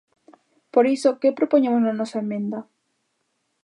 Por 0.73 0.85
iso, 0.95 1.17
¿que 1.21 1.37
propoñemos 1.39 1.81
na 1.83 1.93
nosa 1.99 2.17
emenda? 2.25 2.59